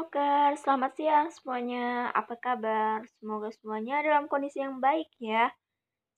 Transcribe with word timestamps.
Denokers, 0.00 0.64
selamat 0.64 0.92
siang 0.96 1.28
semuanya. 1.28 2.08
Apa 2.16 2.32
kabar? 2.40 3.04
Semoga 3.20 3.52
semuanya 3.52 4.00
dalam 4.00 4.32
kondisi 4.32 4.56
yang 4.56 4.80
baik 4.80 5.12
ya. 5.20 5.52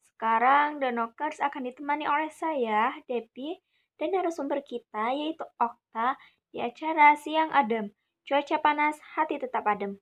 Sekarang 0.06 0.78
Denokers 0.78 1.42
akan 1.42 1.66
ditemani 1.66 2.06
oleh 2.06 2.30
saya, 2.30 2.94
Depi, 3.10 3.58
dan 3.98 4.15
narasumber 4.15 4.62
kita 4.62 5.10
yaitu 5.19 5.42
Okta 5.58 6.15
di 6.54 6.62
acara 6.62 7.19
Siang 7.19 7.51
Adem. 7.51 7.90
Cuaca 8.22 8.62
panas, 8.62 9.03
hati 9.19 9.42
tetap 9.42 9.66
adem. 9.66 9.99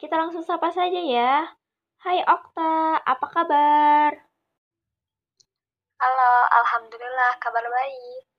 Kita 0.00 0.16
langsung 0.16 0.40
sapa 0.40 0.72
saja 0.72 1.04
ya. 1.04 1.44
Hai 2.00 2.24
Okta, 2.24 3.04
apa 3.04 3.26
kabar? 3.28 4.16
Halo, 6.00 6.32
Alhamdulillah 6.56 7.36
kabar 7.36 7.68
baik. 7.68 8.29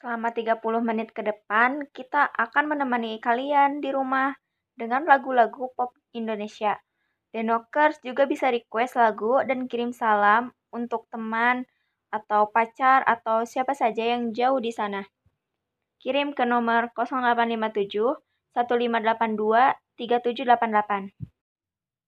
Selama 0.00 0.32
30 0.32 0.80
menit 0.80 1.12
ke 1.12 1.20
depan, 1.20 1.84
kita 1.92 2.24
akan 2.32 2.72
menemani 2.72 3.20
kalian 3.20 3.84
di 3.84 3.92
rumah 3.92 4.32
dengan 4.72 5.04
lagu-lagu 5.04 5.68
pop 5.76 5.92
Indonesia. 6.16 6.80
Denokers 7.36 8.00
juga 8.00 8.24
bisa 8.24 8.48
request 8.48 8.96
lagu 8.96 9.44
dan 9.44 9.68
kirim 9.68 9.92
salam 9.92 10.56
untuk 10.72 11.04
teman 11.12 11.68
atau 12.08 12.48
pacar 12.48 13.04
atau 13.04 13.44
siapa 13.44 13.76
saja 13.76 14.16
yang 14.16 14.32
jauh 14.32 14.56
di 14.56 14.72
sana. 14.72 15.04
Kirim 16.00 16.32
ke 16.32 16.48
nomor 16.48 16.90
0857 16.96 18.56
1582 18.56 19.76
3788. 20.00 21.12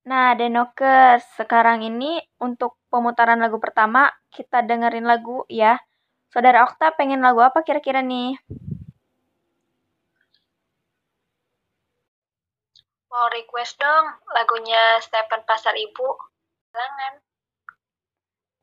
Nah, 0.09 0.35
Denokers, 0.35 1.23
sekarang 1.39 1.85
ini 1.87 2.19
untuk 2.41 2.81
pemutaran 2.91 3.39
lagu 3.39 3.63
pertama, 3.63 4.11
kita 4.33 4.65
dengerin 4.65 5.07
lagu 5.07 5.47
ya. 5.47 5.77
Saudara 6.33 6.65
Okta 6.65 6.97
pengen 6.97 7.21
lagu 7.21 7.45
apa 7.45 7.61
kira-kira 7.61 8.01
nih? 8.01 8.33
Mau 13.13 13.29
request 13.29 13.77
dong 13.77 14.07
lagunya 14.33 14.97
Stephen 15.05 15.45
Pasar 15.45 15.77
Ibu. 15.77 16.09
Jangan. 16.73 17.21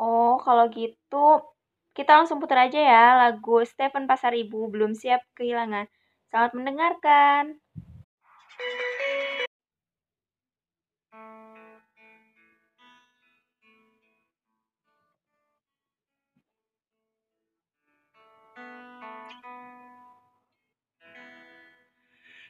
Oh, 0.01 0.41
kalau 0.41 0.65
gitu 0.73 1.45
kita 1.93 2.17
langsung 2.17 2.41
putar 2.41 2.65
aja 2.65 2.81
ya 2.81 3.05
lagu 3.29 3.61
Stephen 3.61 4.09
Pasar 4.09 4.33
Ibu 4.33 4.73
belum 4.73 4.97
siap 4.97 5.21
kehilangan. 5.37 5.85
Selamat 6.33 6.51
mendengarkan. 6.57 7.61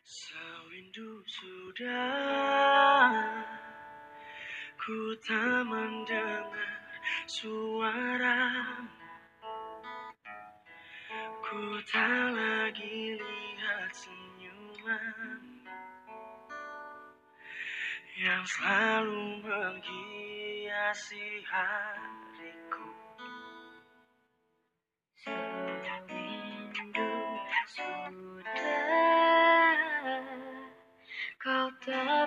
Sewindu 0.09 1.21
sudah 1.29 3.13
Ku 4.81 5.13
tak 5.21 5.69
mendengar 5.69 6.81
suara. 7.29 8.41
Ku 11.45 11.61
tak 11.85 12.25
lagi 12.33 13.21
lihat 13.21 13.93
senyuman 13.93 15.41
Yang 18.17 18.45
selalu 18.57 19.45
menghiasi 19.45 21.45
hariku. 21.45 22.89
Sewindu 25.21 27.13
sudah 27.69 28.88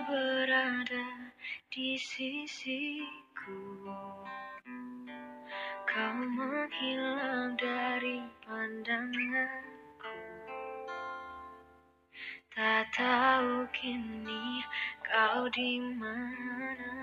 berada 0.07 1.07
di 1.71 1.95
sisiku. 1.95 3.87
Kau 5.87 6.17
menghilang 6.17 7.55
dari 7.61 8.25
pandanganku. 8.43 10.17
Tak 12.53 12.85
tahu 12.97 13.69
kini 13.77 14.65
kau 15.05 15.47
di 15.53 15.79
mana. 16.01 16.95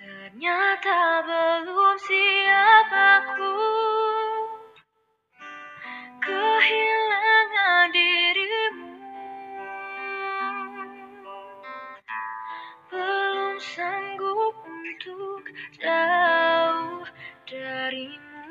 Ternyata 0.00 1.00
belum 1.24 1.96
siap 2.00 2.88
aku 2.88 3.89
jauh 15.78 17.06
darimu 17.48 18.46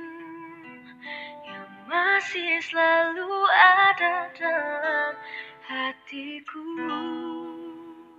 Yang 1.46 1.72
masih 1.88 2.52
selalu 2.64 3.32
ada 3.50 4.30
dalam 4.38 5.14
hatiku. 5.70 6.66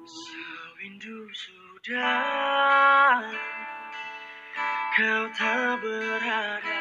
Sewindu 0.06 1.26
sudah 1.34 3.24
Kau 4.90 5.24
tak 5.32 5.80
berada 5.80 6.80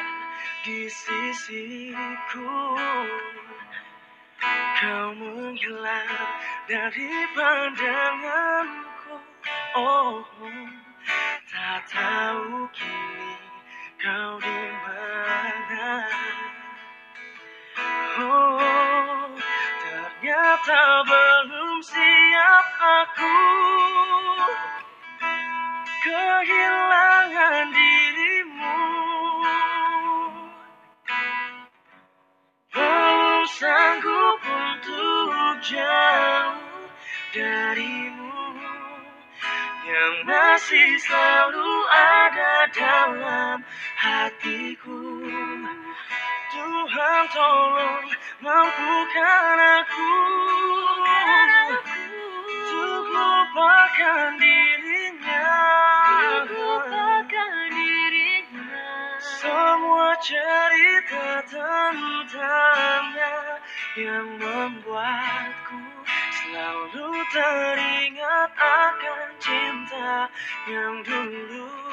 di 0.66 0.90
sisiku. 0.90 2.76
Kau 4.80 5.06
menghilang 5.14 6.30
dari 6.68 7.12
pandanganku. 7.32 9.14
Oh, 9.78 10.20
tahu 11.86 12.66
kini 12.74 13.30
kau 14.02 14.42
di 14.42 14.60
mana 14.82 15.88
Oh, 18.20 19.32
ternyata 19.80 20.82
belum 21.08 21.80
siap 21.80 22.66
aku. 22.76 23.38
Kehilangan 26.04 27.66
dirimu. 27.72 28.76
Belum 32.74 33.44
sanggup 33.48 34.40
untuk 34.44 35.54
jauh 35.64 36.60
darimu 37.32 38.19
Yang 39.90 40.16
masih 40.22 40.90
selalu 41.02 41.72
ada 41.90 42.70
dalam 42.70 43.58
hatiku. 43.98 45.02
Tuhan 46.54 47.22
tolong 47.34 48.06
mampukan 48.38 49.58
aku 49.82 50.14
Untuk 52.70 53.02
lupakan 53.10 54.30
dirinya. 54.38 55.50
Semua 59.18 60.14
cerita 60.22 61.42
tentangnya 61.50 63.34
Yang 63.98 64.38
membuatku 64.38 65.89
selalu 66.50 67.10
teringat 67.30 68.50
akan 68.58 69.28
cinta 69.38 70.26
Yang 70.66 70.94
dulu 71.06 71.89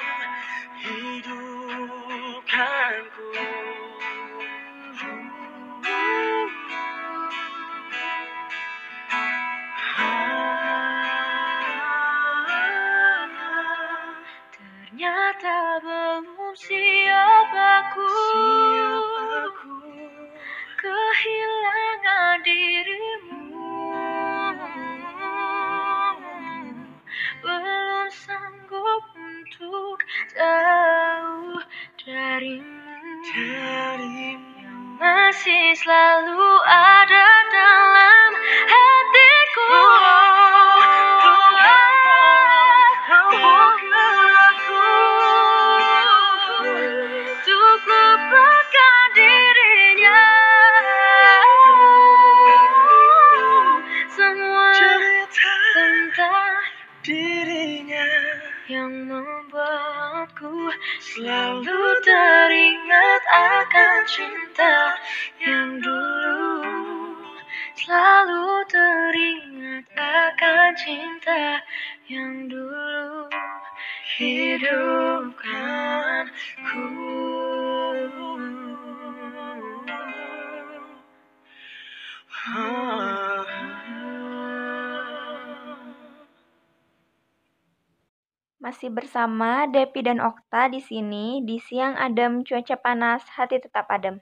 Masih 88.68 88.92
bersama 88.92 89.64
Depi 89.72 90.04
dan 90.04 90.20
Okta 90.20 90.68
di 90.68 90.84
sini, 90.84 91.40
di 91.40 91.56
siang 91.56 91.96
adem, 91.96 92.44
cuaca 92.44 92.76
panas, 92.76 93.24
hati 93.40 93.64
tetap 93.64 93.88
adem. 93.88 94.20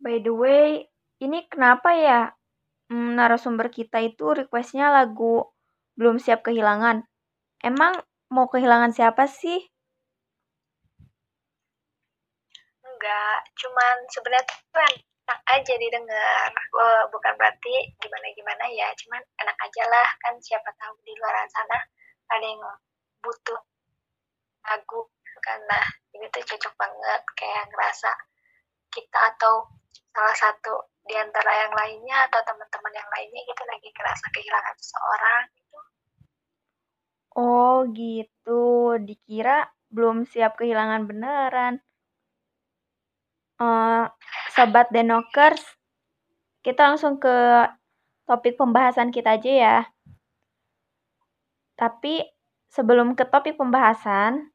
By 0.00 0.24
the 0.24 0.32
way, 0.32 0.88
ini 1.20 1.44
kenapa 1.44 1.92
ya 1.92 2.32
hmm, 2.88 3.12
narasumber 3.12 3.68
kita 3.68 4.00
itu 4.00 4.32
requestnya 4.32 4.88
lagu 4.88 5.52
Belum 6.00 6.16
Siap 6.16 6.48
Kehilangan? 6.48 7.04
Emang 7.60 8.00
mau 8.34 8.46
kehilangan 8.50 8.92
siapa 8.92 9.24
sih? 9.30 9.60
enggak 12.96 13.38
cuman 13.60 13.96
sebenarnya 14.08 14.48
enak 15.26 15.40
aja 15.52 15.74
didengar. 15.76 16.48
Eh, 16.54 17.04
bukan 17.12 17.34
berarti 17.36 17.74
gimana 18.00 18.26
gimana 18.32 18.64
ya 18.72 18.88
cuman 18.96 19.22
enak 19.42 19.56
aja 19.62 19.82
lah. 19.90 20.08
Kan 20.24 20.34
siapa 20.40 20.70
tahu 20.80 20.94
di 21.04 21.12
luar 21.18 21.44
sana 21.50 21.78
ada 22.32 22.46
yang 22.46 22.62
butuh 23.20 23.60
lagu 24.66 25.00
karena 25.44 25.78
ini 26.16 26.26
tuh 26.32 26.42
cocok 26.42 26.74
banget. 26.80 27.20
Kayak 27.36 27.68
ngerasa 27.70 28.10
kita 28.90 29.20
atau 29.36 29.66
salah 30.14 30.34
satu 30.34 30.74
di 31.06 31.14
antara 31.14 31.52
yang 31.52 31.72
lainnya 31.76 32.26
atau 32.26 32.40
teman-teman 32.42 32.92
yang 32.96 33.10
lainnya 33.12 33.42
gitu 33.44 33.62
lagi 33.68 33.88
ngerasa 33.92 34.26
kehilangan 34.34 34.74
seseorang 34.80 35.44
Oh 37.36 37.84
gitu, 37.92 38.96
dikira 38.96 39.68
belum 39.92 40.24
siap 40.24 40.56
kehilangan 40.56 41.04
beneran. 41.04 41.74
Eh, 43.60 44.04
Sobat 44.56 44.88
Denokers, 44.88 45.60
kita 46.64 46.92
langsung 46.92 47.20
ke 47.20 47.36
topik 48.24 48.56
pembahasan 48.56 49.12
kita 49.12 49.36
aja 49.36 49.52
ya. 49.52 49.76
Tapi 51.76 52.24
sebelum 52.72 53.12
ke 53.12 53.28
topik 53.28 53.60
pembahasan, 53.60 54.48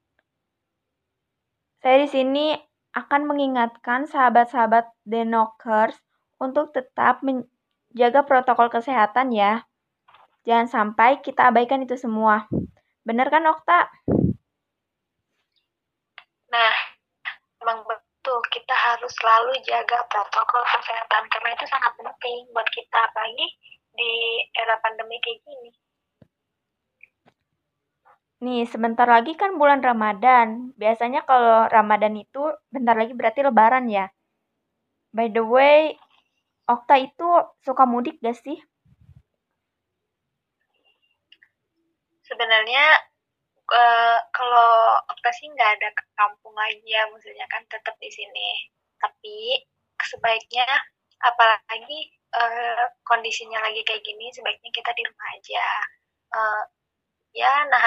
saya 1.85 1.97
di 2.01 2.09
sini 2.09 2.45
akan 2.97 3.29
mengingatkan 3.29 4.09
sahabat-sahabat 4.09 4.89
Denokers 5.05 6.01
untuk 6.41 6.73
tetap 6.73 7.21
menjaga 7.21 8.25
protokol 8.25 8.73
kesehatan 8.73 9.33
ya. 9.33 9.69
Jangan 10.41 10.67
sampai 10.67 11.21
kita 11.21 11.53
abaikan 11.53 11.85
itu 11.85 11.93
semua. 11.93 12.49
Bener 13.05 13.29
kan, 13.29 13.45
Okta? 13.45 13.89
Nah, 16.49 16.73
emang 17.61 17.85
betul 17.85 18.41
kita 18.49 18.73
harus 18.73 19.13
selalu 19.21 19.61
jaga 19.63 20.01
protokol 20.09 20.65
kesehatan 20.65 21.23
karena 21.29 21.49
itu 21.53 21.65
sangat 21.69 21.93
penting 21.95 22.49
buat 22.51 22.67
kita 22.73 22.99
apalagi 23.07 23.47
di 23.93 24.11
era 24.57 24.75
pandemi 24.81 25.21
kayak 25.21 25.39
gini. 25.45 25.69
Nih, 28.41 28.65
sebentar 28.65 29.05
lagi 29.05 29.37
kan 29.37 29.61
bulan 29.61 29.85
Ramadan. 29.85 30.73
Biasanya 30.73 31.21
kalau 31.29 31.69
Ramadan 31.69 32.17
itu 32.17 32.49
bentar 32.73 32.97
lagi 32.97 33.13
berarti 33.13 33.45
Lebaran 33.45 33.85
ya. 33.85 34.09
By 35.13 35.29
the 35.29 35.45
way, 35.45 35.93
Okta 36.65 36.97
itu 36.97 37.29
suka 37.61 37.85
mudik 37.85 38.17
gak 38.17 38.41
sih? 38.41 38.57
Sebenarnya 42.31 42.85
eh, 43.81 44.19
kalau 44.37 44.71
Okta 45.11 45.31
sih 45.39 45.47
nggak 45.53 45.71
ada 45.79 45.89
ke 45.99 46.03
kampung 46.19 46.55
lagi 46.63 46.85
ya, 46.95 47.03
maksudnya 47.11 47.47
kan 47.53 47.63
tetap 47.73 47.95
di 48.03 48.09
sini. 48.17 48.49
Tapi 49.03 49.37
sebaiknya 50.11 50.67
apalagi 51.29 51.99
eh, 52.41 52.85
kondisinya 53.09 53.59
lagi 53.65 53.81
kayak 53.87 54.03
gini, 54.09 54.25
sebaiknya 54.35 54.71
kita 54.77 54.91
di 54.97 55.03
rumah 55.09 55.29
aja. 55.37 55.65
Eh, 56.39 56.63
ya 57.41 57.53
nah 57.71 57.85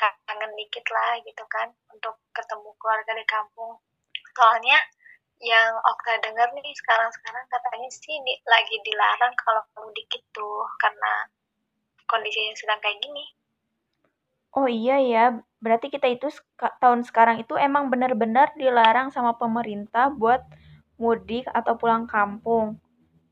kangen 0.00 0.52
dikit 0.60 0.86
lah 0.96 1.12
gitu 1.28 1.44
kan 1.54 1.68
untuk 1.94 2.14
ketemu 2.36 2.70
keluarga 2.80 3.12
di 3.20 3.26
kampung. 3.34 3.74
Soalnya 4.36 4.78
yang 5.42 5.72
Okta 5.90 6.14
dengar 6.26 6.48
nih 6.56 6.74
sekarang-sekarang 6.82 7.44
katanya 7.54 7.88
sih 7.92 8.16
di- 8.26 8.42
lagi 8.52 8.76
dilarang 8.86 9.34
kalau 9.42 9.62
mudik 9.78 10.08
itu 10.20 10.48
karena 10.82 11.14
kondisinya 12.10 12.54
sedang 12.60 12.80
kayak 12.84 12.98
gini. 13.04 13.24
Oh 14.56 14.64
iya 14.66 14.96
ya, 15.00 15.24
berarti 15.60 15.92
kita 15.92 16.08
itu 16.08 16.28
tahun 16.80 17.04
sekarang 17.04 17.44
itu 17.44 17.54
emang 17.60 17.92
benar-benar 17.92 18.56
dilarang 18.56 19.12
sama 19.12 19.36
pemerintah 19.36 20.08
buat 20.08 20.40
mudik 20.98 21.46
atau 21.52 21.76
pulang 21.76 22.08
kampung. 22.08 22.80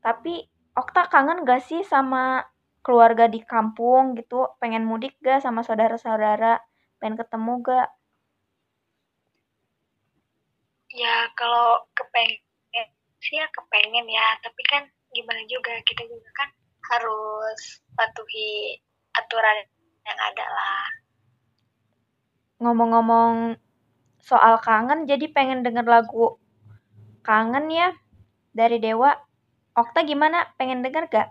Tapi 0.01 0.47
Okta 0.77 1.09
kangen 1.09 1.41
gak 1.41 1.65
sih 1.65 1.81
sama 1.81 2.45
keluarga 2.85 3.25
di 3.25 3.41
kampung 3.41 4.13
gitu? 4.13 4.45
Pengen 4.61 4.85
mudik 4.85 5.17
gak 5.25 5.41
sama 5.41 5.65
saudara-saudara? 5.65 6.61
Pengen 7.01 7.17
ketemu 7.17 7.53
gak? 7.65 7.89
Ya 10.93 11.29
kalau 11.33 11.81
kepengen 11.97 12.87
sih 13.17 13.41
ya 13.41 13.49
kepengen 13.49 14.05
ya, 14.05 14.37
tapi 14.45 14.61
kan 14.69 14.85
gimana 15.09 15.41
juga 15.49 15.81
kita 15.81 16.05
juga 16.05 16.29
kan 16.37 16.49
harus 16.93 17.81
patuhi 17.97 18.77
aturan 19.17 19.65
yang 20.05 20.19
ada 20.21 20.45
lah. 20.45 20.85
Ngomong-ngomong 22.57 23.57
soal 24.21 24.59
kangen, 24.59 25.05
jadi 25.05 25.29
pengen 25.31 25.61
denger 25.61 25.85
lagu 25.85 26.41
Kangen 27.27 27.67
ya 27.67 27.91
dari 28.55 28.79
Dewa. 28.79 29.11
Okta 29.75 30.07
gimana? 30.07 30.47
Pengen 30.55 30.79
denger 30.79 31.11
gak? 31.11 31.27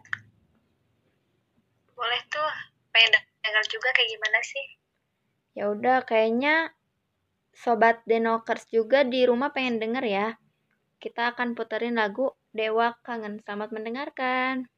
Boleh 1.96 2.20
tuh, 2.28 2.52
pengen 2.92 3.16
dengar 3.40 3.64
juga 3.64 3.88
kayak 3.96 4.12
gimana 4.12 4.38
sih? 4.44 4.66
Ya 5.56 5.72
udah, 5.72 6.04
kayaknya 6.04 6.76
sobat 7.56 8.04
Denokers 8.04 8.68
juga 8.68 9.08
di 9.08 9.24
rumah 9.24 9.56
pengen 9.56 9.80
denger 9.80 10.04
ya. 10.04 10.28
Kita 11.00 11.32
akan 11.32 11.56
puterin 11.56 11.96
lagu 11.96 12.36
Dewa 12.52 12.92
Kangen. 13.00 13.40
Selamat 13.40 13.72
mendengarkan. 13.72 14.68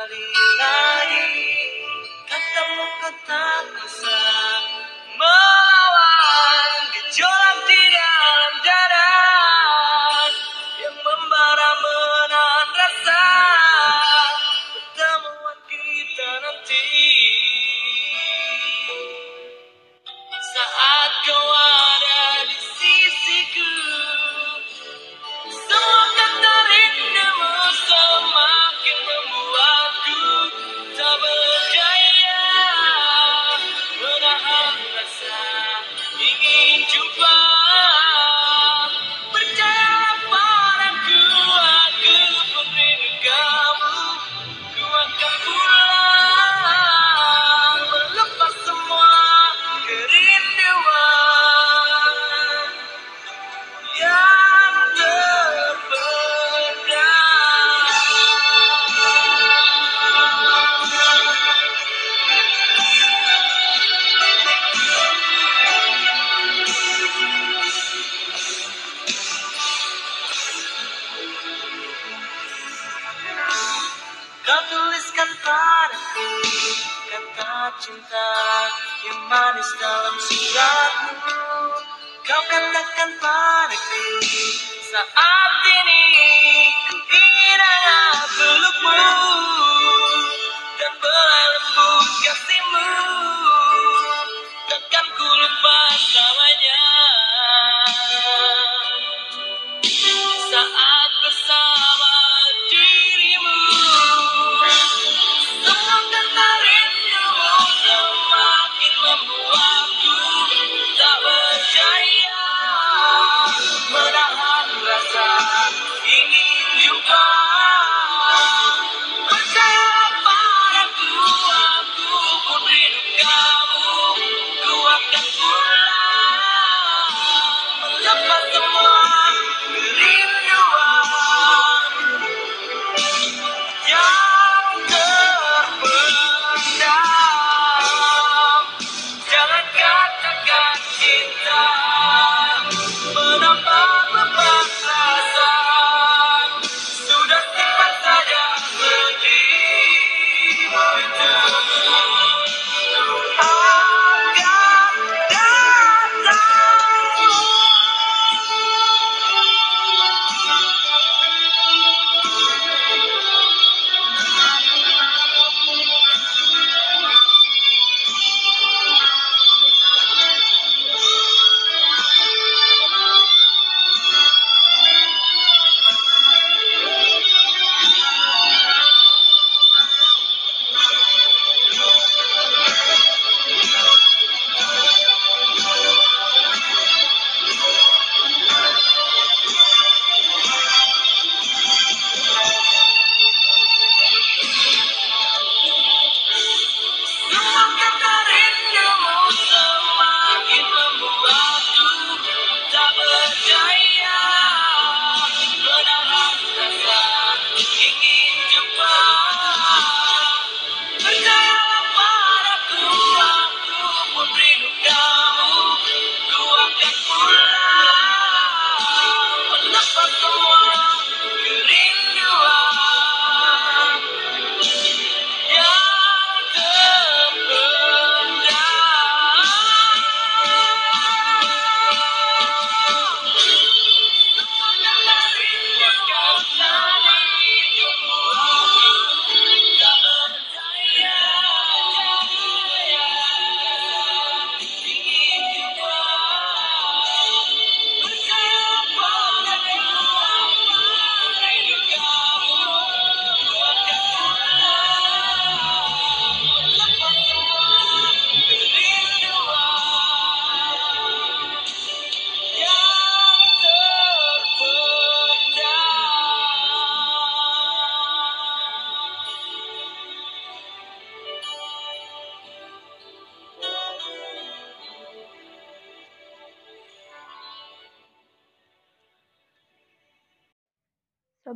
Kembali 0.00 0.49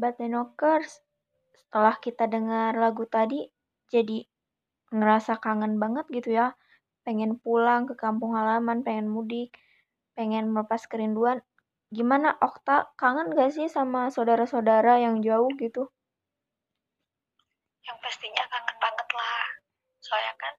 Sobat 0.05 0.21
Denokers, 0.21 1.01
setelah 1.57 1.97
kita 1.97 2.29
dengar 2.29 2.77
lagu 2.77 3.09
tadi, 3.09 3.49
jadi 3.89 4.29
ngerasa 4.93 5.41
kangen 5.41 5.81
banget 5.81 6.05
gitu 6.13 6.37
ya. 6.37 6.53
Pengen 7.09 7.41
pulang 7.41 7.89
ke 7.89 7.97
kampung 7.97 8.37
halaman, 8.37 8.85
pengen 8.85 9.09
mudik, 9.09 9.57
pengen 10.13 10.53
melepas 10.53 10.85
kerinduan. 10.93 11.41
Gimana 11.89 12.37
Okta, 12.37 12.93
kangen 13.01 13.33
gak 13.33 13.57
sih 13.57 13.65
sama 13.73 14.13
saudara-saudara 14.13 15.01
yang 15.01 15.25
jauh 15.25 15.49
gitu? 15.57 15.89
yang 17.89 17.97
pastinya 18.05 18.45
kangen 18.53 18.77
banget 18.77 19.09
lah 19.17 19.49
soalnya 20.05 20.37
kan 20.37 20.53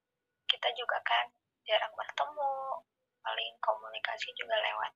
kita 0.50 0.74
juga 0.74 0.98
kan 1.06 1.30
jarang 1.70 1.94
bertemu 1.94 2.82
paling 3.22 3.54
komunikasi 3.62 4.30
juga 4.38 4.58
lewat 4.58 4.94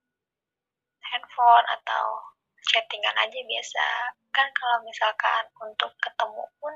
handphone 1.09 1.67
atau 1.69 2.38
chattingan 2.69 3.17
aja 3.17 3.39
biasa 3.41 3.85
kan 4.29 4.47
kalau 4.53 4.77
misalkan 4.85 5.43
untuk 5.57 5.89
ketemu 5.97 6.45
pun 6.61 6.73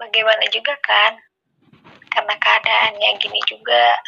bagaimana 0.00 0.44
juga 0.48 0.72
kan 0.80 1.20
karena 2.08 2.34
keadaannya 2.40 3.10
gini 3.20 3.40
juga 3.44 4.00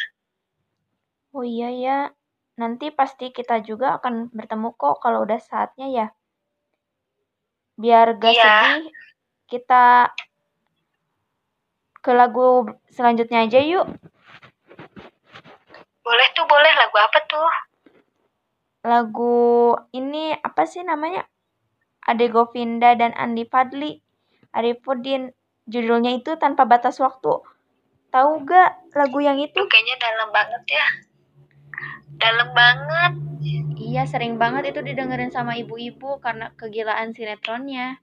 Oh 1.35 1.45
iya 1.45 1.69
ya, 1.69 1.99
nanti 2.57 2.89
pasti 2.89 3.29
kita 3.29 3.61
juga 3.61 4.01
akan 4.01 4.33
bertemu 4.33 4.73
kok 4.73 5.03
kalau 5.05 5.21
udah 5.21 5.37
saatnya 5.37 5.85
ya. 5.85 6.07
Biar 7.77 8.17
gak 8.17 8.33
Iya. 8.33 8.41
sedih, 8.41 8.83
kita 9.45 10.09
ke 12.01 12.11
lagu 12.15 12.65
selanjutnya 12.89 13.45
aja 13.45 13.59
yuk. 13.61 13.85
boleh 16.01 16.27
tuh 16.33 16.47
boleh 16.47 16.71
lagu 16.79 16.97
apa 17.03 17.19
tuh 17.27 17.51
Lagu 18.87 19.75
ini 19.91 20.31
apa 20.31 20.63
sih 20.63 20.87
namanya? 20.87 21.27
Ade 22.07 22.31
Govinda 22.31 22.95
dan 22.95 23.11
Andi 23.11 23.43
Fadli. 23.43 23.99
Arifudin. 24.55 25.35
Judulnya 25.67 26.15
itu 26.15 26.39
Tanpa 26.39 26.63
Batas 26.63 27.03
Waktu. 27.03 27.43
Tahu 28.07 28.31
gak 28.47 28.95
lagu 28.95 29.19
yang 29.19 29.35
itu? 29.35 29.59
Kayaknya 29.67 29.95
dalam 29.99 30.31
banget 30.31 30.63
ya 30.71 30.87
dalam 32.17 32.49
banget 32.51 33.13
Iya, 33.77 34.09
sering 34.09 34.41
banget 34.41 34.73
itu 34.73 34.81
didengerin 34.81 35.29
sama 35.29 35.53
ibu-ibu 35.55 36.17
karena 36.17 36.49
kegilaan 36.57 37.13
sinetronnya. 37.13 38.01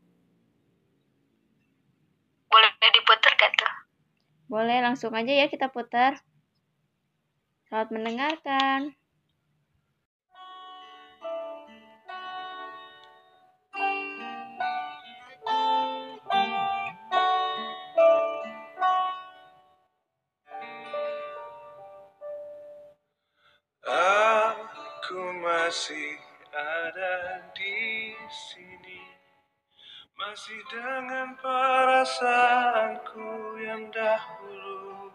boleh 2.47 2.71
diputer 2.95 3.33
gak 3.35 3.53
tuh 3.59 3.75
Boleh, 4.47 4.79
langsung 4.79 5.11
aja 5.19 5.35
ya 5.35 5.51
kita 5.51 5.75
putar. 5.75 6.23
Selamat 7.67 7.89
mendengarkan. 7.91 8.95
Masih 25.65 26.21
ada 26.53 27.41
di 27.57 28.13
sini. 28.29 29.01
Masih 30.13 30.61
dengan 30.69 31.33
perasaanku 31.41 33.57
yang 33.65 33.89
dahulu. 33.89 35.09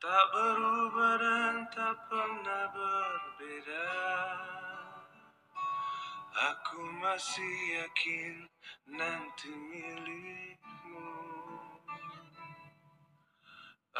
Tak 0.00 0.24
berubah 0.32 1.20
dan 1.20 1.68
tak 1.68 2.00
pernah 2.08 2.64
berbeda. 2.72 3.92
Aku 6.32 6.80
masih 7.04 7.52
yakin 7.76 8.48
nanti 8.88 9.52
milikmu. 9.52 11.12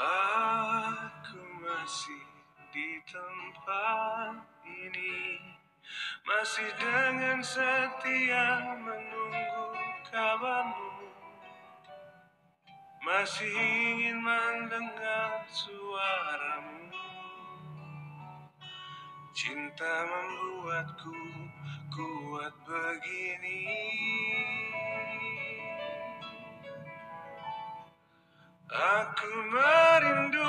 Aku 0.01 1.45
masih 1.61 2.32
di 2.73 2.97
tempat 3.05 4.41
ini. 4.65 5.37
Masih 6.25 6.73
dengan 6.81 7.45
setia 7.45 8.81
menunggu 8.81 9.77
kabarmu. 10.09 11.13
Masih 13.05 13.53
ingin 13.53 14.25
mendengar 14.25 15.45
suaramu. 15.53 16.81
Cinta 19.37 19.95
membuatku 20.09 21.21
kuat 21.93 22.55
begini. 22.65 23.69
Aku 28.73 29.33
merindu, 29.53 30.49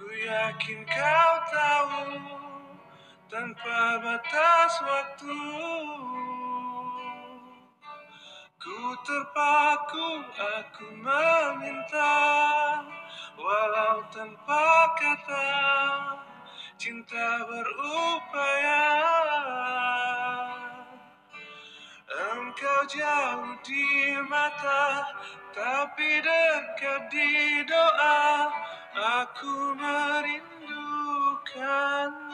ku 0.00 0.08
yakin 0.08 0.80
kau 0.88 1.32
tahu 1.52 2.08
Tanpa 3.28 4.00
batas 4.00 4.72
waktu 4.80 5.40
Ku 8.56 8.80
terpaku, 9.04 10.08
aku 10.40 10.86
meminta 11.04 12.16
Walau 13.36 14.08
tanpa 14.08 14.96
kata 14.96 15.48
Cinta 16.80 17.44
berupaya 17.44 18.84
Engkau 22.10 22.82
jauh 22.90 23.54
di 23.62 24.18
mata, 24.26 25.06
tapi 25.54 26.18
dekat 26.18 27.06
di 27.06 27.62
doa. 27.62 28.50
Aku 29.00 29.72
merindukanmu. 29.80 32.29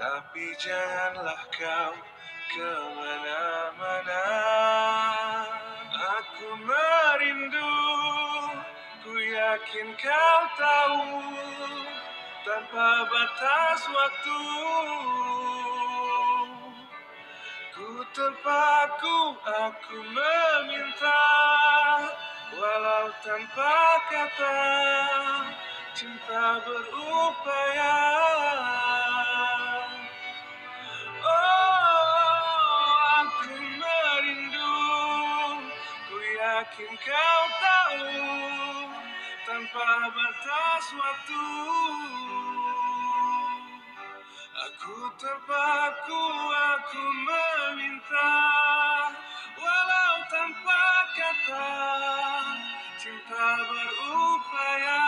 Tapi 0.00 0.56
janganlah 0.56 1.44
kau 1.52 1.92
ke 2.56 2.72
mana-mana. 2.96 4.24
Aku 5.92 6.56
merindu 6.64 7.76
Ku 9.04 9.12
yakin 9.12 9.92
kau 10.00 10.40
tahu 10.56 11.04
Tanpa 12.48 12.88
batas 13.12 13.80
waktu. 13.92 14.40
Ku 17.76 18.00
terpaku, 18.16 19.18
aku 19.36 19.98
meminta 20.00 21.24
Walau 22.56 23.12
tanpa 23.20 23.76
kata 24.08 24.56
Cinta 25.92 26.56
berupaya 26.64 27.96
yakin 36.80 36.96
kau 36.96 37.44
tahu 37.60 38.08
Tanpa 39.44 39.90
batas 40.16 40.86
waktu 40.96 41.46
Aku 44.60 44.96
terpaku, 45.20 46.24
aku 46.48 47.04
meminta 47.28 48.32
Walau 49.60 50.16
tanpa 50.32 50.84
kata 51.16 51.72
Cinta 53.00 53.48
berupaya. 53.64 55.02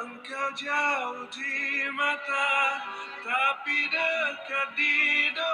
Engkau 0.00 0.48
jauh 0.56 1.24
di 1.32 1.56
mata 1.96 2.52
Tapi 3.24 3.78
dekat 3.92 4.68
di 4.76 4.96
doa 5.36 5.45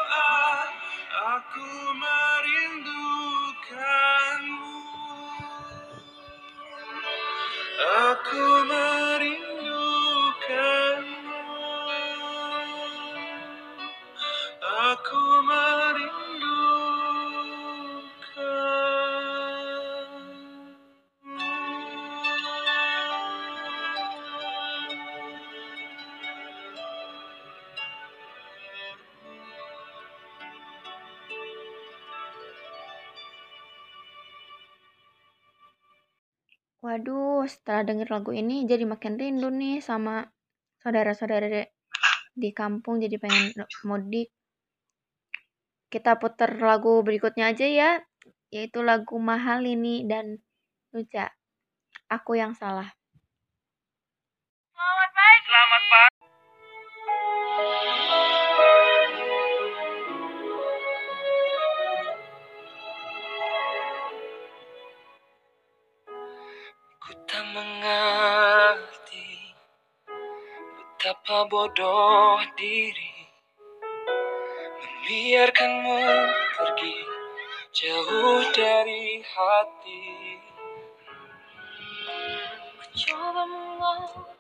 setelah 37.47 37.87
denger 37.87 38.09
lagu 38.11 38.31
ini 38.35 38.65
jadi 38.67 38.85
makin 38.87 39.19
rindu 39.19 39.49
nih 39.53 39.83
sama 39.83 40.27
saudara-saudara 40.83 41.67
di 42.33 42.51
kampung 42.57 42.99
jadi 42.99 43.17
pengen 43.21 43.53
mudik. 43.85 44.33
Kita 45.93 46.17
putar 46.17 46.57
lagu 46.57 47.05
berikutnya 47.05 47.53
aja 47.53 47.67
ya, 47.69 47.91
yaitu 48.49 48.81
lagu 48.81 49.21
Mahal 49.21 49.65
ini 49.69 50.09
dan 50.09 50.41
Nuca. 50.93 51.29
Aku 52.09 52.37
yang 52.37 52.57
salah. 52.57 52.89
Mengerti 67.53 69.29
betapa 70.73 71.45
bodoh 71.53 72.41
diri. 72.57 73.29
Membiarkanmu 74.81 76.01
pergi 76.57 76.97
jauh 77.77 78.41
dari 78.57 79.21
hati. 79.21 80.05
Mencoba 82.81 83.45
Untuk 83.45 84.37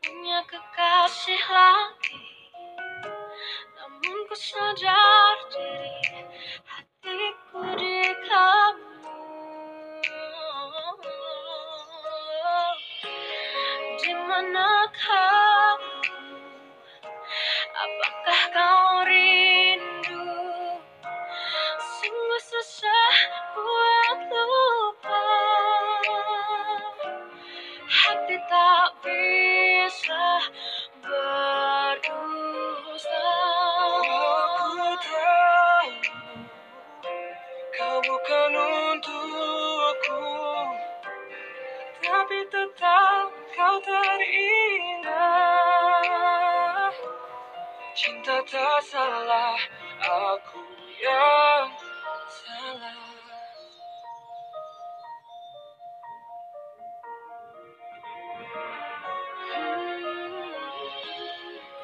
punya 0.00 0.40
kekasih 0.48 1.44
lagi. 1.52 2.24
Namun 3.76 4.16
ku 4.24 4.36
sadar 4.36 5.36
diri 5.52 6.07
Tetap 42.88 43.28
kau 43.52 43.76
terindah 43.84 45.12
Cinta 47.92 48.40
tak 48.48 48.80
salah, 48.80 49.60
aku 50.00 50.64
yang 50.96 51.68
salah. 52.32 53.12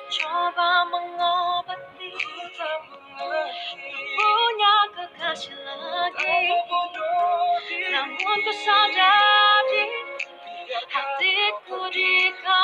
Coba 0.08 0.88
mengobati 0.88 2.16
Ku 2.16 2.48
tak 2.56 2.80
mengerti 2.88 3.92
Punya 3.92 4.88
kekasih 4.96 5.52
lagi. 5.68 6.48
Namun 7.92 8.16
ku 8.40 8.52
Biarkan 8.94 9.23
hatiku 11.94 12.34
di 12.42 12.63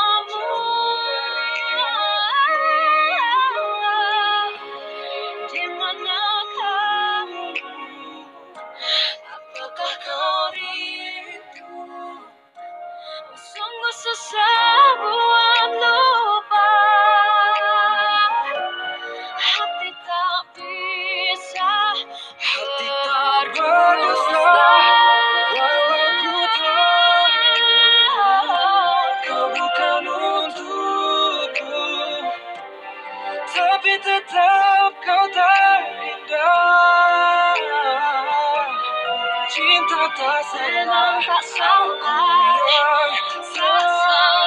Tapi 33.61 33.92
tetap 34.01 34.88
kau 35.05 35.25
terindah 35.37 36.49
Cinta 39.53 40.03
tak 40.16 40.40
salah 40.49 40.73
Memang 40.81 41.20
tak 41.20 41.44
salah 41.44 42.57
Yang 42.57 43.12
Tak 43.53 43.85
salah 43.85 44.39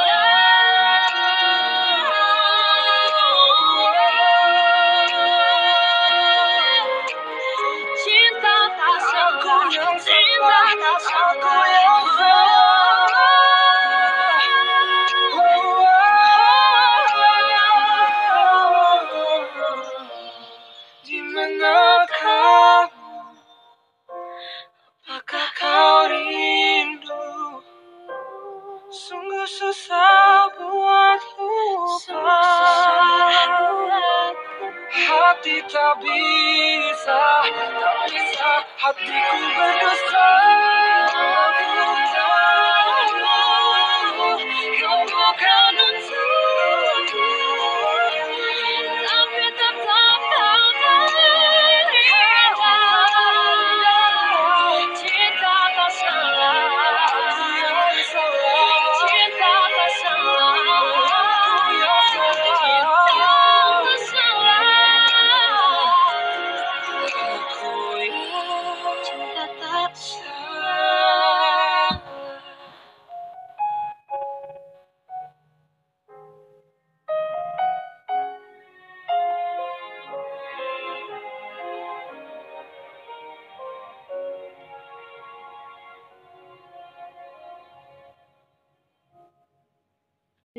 Hati 35.43 35.60
tak 35.67 35.99
bisa 35.99 37.19
Tak 37.51 37.95
bisa 38.08 38.51
hatiku 38.79 39.39
berdosa 39.60 40.27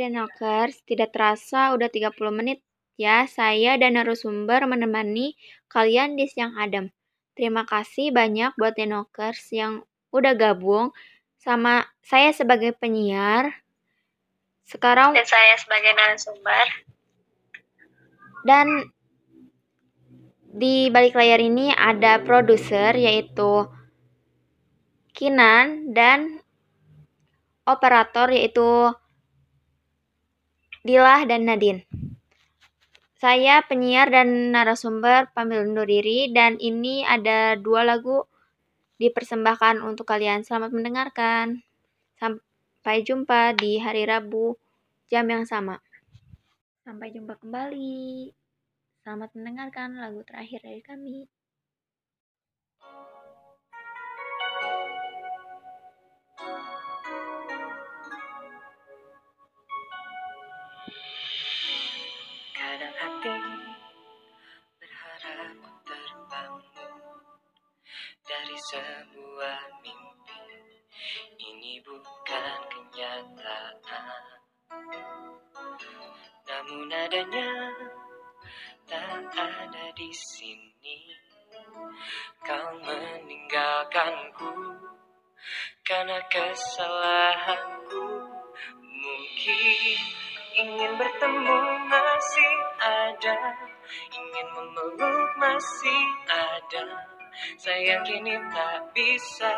Denokers, 0.05 0.85
tidak 0.85 1.17
terasa 1.17 1.73
udah 1.73 1.88
30 1.88 2.12
menit 2.29 2.61
ya 3.01 3.25
saya 3.25 3.81
dan 3.81 3.97
narasumber 3.97 4.69
menemani 4.69 5.33
kalian 5.73 6.21
di 6.21 6.29
siang 6.29 6.53
adem. 6.61 6.93
Terima 7.33 7.64
kasih 7.64 8.12
banyak 8.12 8.53
buat 8.61 8.77
Denokers 8.77 9.49
yang 9.51 9.83
udah 10.12 10.37
gabung 10.37 10.93
sama 11.40 11.88
saya 12.05 12.31
sebagai 12.37 12.77
penyiar. 12.77 13.64
Sekarang 14.69 15.17
Dan 15.17 15.25
saya 15.25 15.57
sebagai 15.57 15.93
narasumber. 15.97 16.67
dan 18.45 18.69
di 20.55 20.93
balik 20.93 21.17
layar 21.17 21.40
ini 21.40 21.73
ada 21.73 22.21
produser 22.21 22.93
yaitu 22.95 23.67
Kinan 25.14 25.95
dan 25.95 26.43
operator 27.64 28.29
yaitu 28.35 28.93
Dilah 30.85 31.25
dan 31.25 31.49
Nadine. 31.49 31.88
Saya 33.16 33.64
penyiar 33.64 34.12
dan 34.12 34.53
narasumber 34.53 35.33
pamit 35.33 35.64
undur 35.64 35.88
diri 35.88 36.29
dan 36.29 36.61
ini 36.61 37.01
ada 37.09 37.57
dua 37.57 37.88
lagu 37.88 38.29
dipersembahkan 39.01 39.81
untuk 39.81 40.05
kalian. 40.05 40.44
Selamat 40.44 40.77
mendengarkan. 40.77 41.64
Sampai 42.20 43.01
jumpa 43.01 43.57
di 43.57 43.81
hari 43.81 44.05
Rabu 44.05 44.61
jam 45.09 45.25
yang 45.25 45.49
sama. 45.49 45.81
Sampai 46.85 47.16
jumpa 47.16 47.40
kembali. 47.40 48.29
Selamat 49.01 49.33
mendengarkan 49.33 49.97
lagu 49.97 50.20
terakhir 50.29 50.68
dari 50.68 50.85
kami. 50.85 51.25
Sebuah 68.64 69.61
mimpi. 69.85 70.40
Ini 71.37 71.85
bukan 71.85 72.59
kenyataan, 72.72 74.24
namun 76.48 76.88
adanya 76.88 77.50
tak 78.88 79.20
ada 79.37 79.85
di 79.92 80.09
sini. 80.16 81.12
Kau 82.40 82.81
meninggalkanku 82.81 84.53
karena 85.85 86.24
kesalahanku. 86.33 88.05
Mungkin 88.81 90.00
ingin 90.57 90.92
bertemu 90.96 91.61
masih 91.92 92.55
ada, 92.81 93.37
ingin 94.09 94.46
memeluk 94.57 95.29
masih 95.37 96.05
ada. 96.33 97.12
Sayang 97.59 98.03
kini 98.07 98.37
tak 98.53 98.90
bisa, 98.94 99.53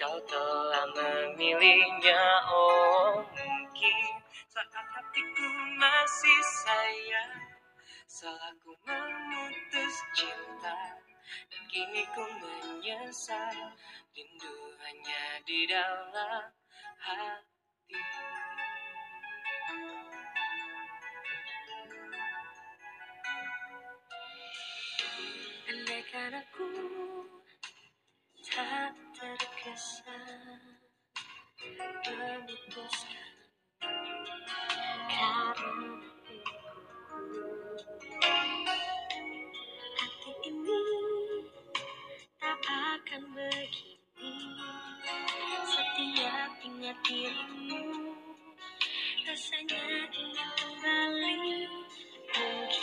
kau 0.00 0.16
telah 0.28 0.86
memilihnya. 0.96 2.22
Oh 2.48 3.22
mungkin 3.22 4.06
saat 4.52 4.72
hatiku 4.72 5.48
masih 5.80 6.40
sayang, 6.64 7.52
Salahku 8.12 8.76
memutus 8.84 9.96
cinta 10.12 11.00
Dan 11.48 11.62
kini 11.72 12.04
ku 12.12 12.20
menyesal 12.20 13.72
Rindu 14.12 14.56
hanya 14.84 15.40
di 15.48 15.64
dalam 15.64 16.52
hati 17.00 18.04
Andaikan 26.22 26.38
aku 26.38 26.70
tak 28.46 28.94
terkesan 29.10 30.78
memutuskan 32.06 33.34
karena 35.10 35.50
hati 39.98 40.32
ini 40.46 40.82
tak 42.38 42.58
akan 42.70 43.22
begini. 43.34 44.34
Setiap 45.66 46.54
ingat 46.62 46.98
dirimu 47.02 47.82
rasanya 49.26 50.06
ingin 50.14 50.50
kembali. 50.54 51.66
Mungkin 52.30 52.81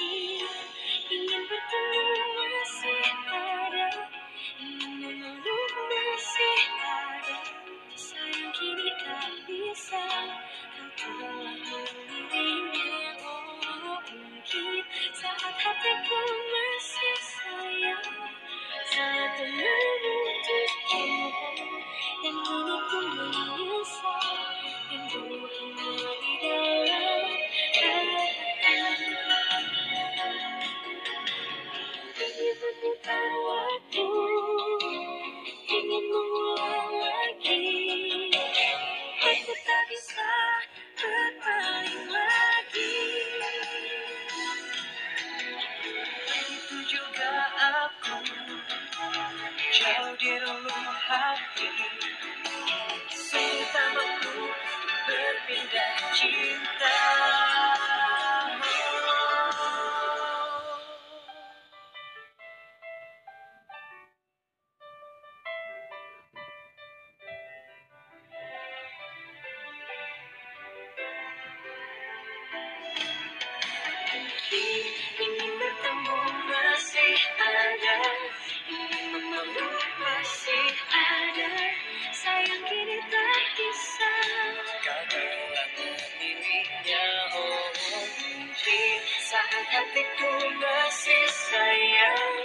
masih 90.59 91.25
sayang. 91.31 92.37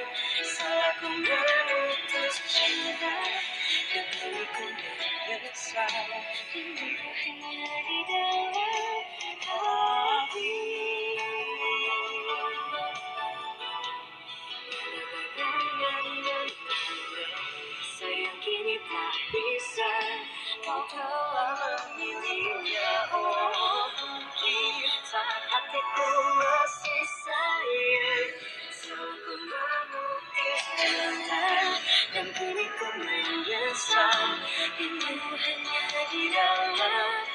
Salahku 0.42 1.08
memutus 1.10 2.36
cinta. 2.48 3.14
Menyesal 5.24 6.10
Rindu 6.54 6.88
hanya 6.94 7.74
di 7.86 8.00
dalam 8.06 9.02
hati 9.42 10.54
Sayang 17.98 18.38
kini 18.42 18.76
tak 18.82 19.14
bisa. 19.30 19.94
Kau 20.62 20.82
telah 20.90 21.82
memilihnya. 21.98 22.90
Oh 23.14 23.86
mungkin 23.98 24.74
saat 25.06 25.42
hatiku 25.50 26.08
hanya 36.14 36.46
di 36.70 36.78
dalam 36.78 37.33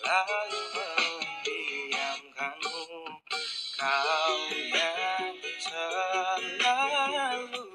Terlalu 0.06 0.62
mendiamkanmu 1.42 2.78
Kau 3.74 4.38
yang 4.54 5.34
selalu 5.58 7.66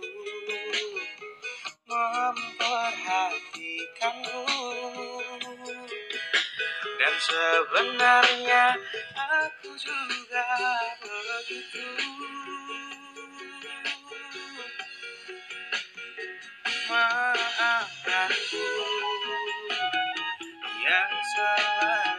memperhatikanku. 1.91 4.47
Dan 7.03 7.15
sebenarnya 7.19 8.79
aku 9.19 9.75
juga 9.75 10.47
begitu. 11.03 11.83
Maafkanku 16.87 18.71
yang 20.79 21.11
selalu 21.35 22.10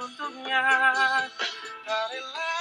untuknya 0.03 0.67
kau 1.71 2.11
dengannya 2.11 2.55